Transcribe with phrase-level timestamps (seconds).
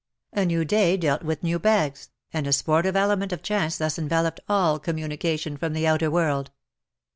[0.33, 4.39] A new day dealt with new bags, and a sportive element of chance thus enveloped
[4.49, 6.49] all communication from the outer world.